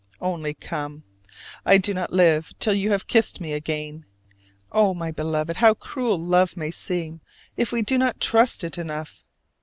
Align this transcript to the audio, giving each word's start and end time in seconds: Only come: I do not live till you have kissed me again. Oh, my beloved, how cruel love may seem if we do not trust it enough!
Only 0.19 0.55
come: 0.55 1.03
I 1.63 1.77
do 1.77 1.93
not 1.93 2.11
live 2.11 2.53
till 2.57 2.73
you 2.73 2.89
have 2.89 3.05
kissed 3.05 3.39
me 3.39 3.53
again. 3.53 4.05
Oh, 4.71 4.95
my 4.95 5.11
beloved, 5.11 5.57
how 5.57 5.75
cruel 5.75 6.17
love 6.19 6.57
may 6.57 6.71
seem 6.71 7.21
if 7.55 7.71
we 7.71 7.83
do 7.83 7.99
not 7.99 8.19
trust 8.19 8.63
it 8.63 8.79
enough! 8.79 9.23